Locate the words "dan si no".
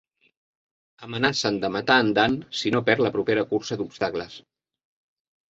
2.19-2.83